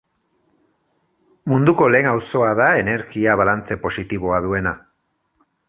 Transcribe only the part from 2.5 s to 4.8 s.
da energia-balantze positiboa duena.